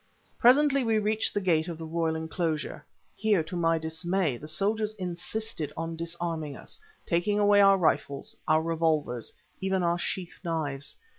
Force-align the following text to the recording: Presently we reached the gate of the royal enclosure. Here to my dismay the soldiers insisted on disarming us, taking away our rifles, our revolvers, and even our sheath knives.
Presently 0.39 0.83
we 0.83 0.97
reached 0.97 1.31
the 1.31 1.39
gate 1.39 1.67
of 1.67 1.77
the 1.77 1.85
royal 1.85 2.15
enclosure. 2.15 2.83
Here 3.15 3.43
to 3.43 3.55
my 3.55 3.77
dismay 3.77 4.35
the 4.35 4.47
soldiers 4.47 4.95
insisted 4.95 5.71
on 5.77 5.95
disarming 5.95 6.57
us, 6.57 6.79
taking 7.05 7.37
away 7.37 7.61
our 7.61 7.77
rifles, 7.77 8.35
our 8.47 8.63
revolvers, 8.63 9.29
and 9.29 9.37
even 9.63 9.83
our 9.83 9.99
sheath 9.99 10.39
knives. 10.43 10.95